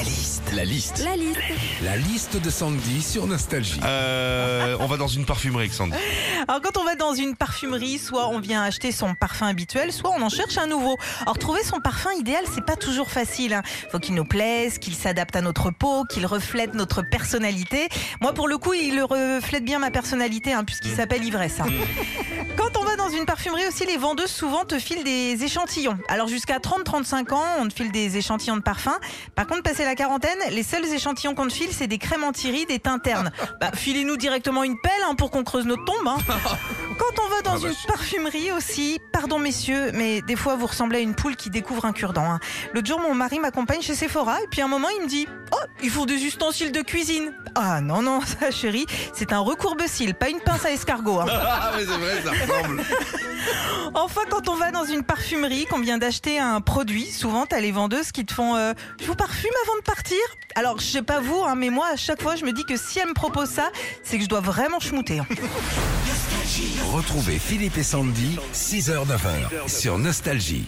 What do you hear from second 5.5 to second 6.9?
Alexandre. Alors quand on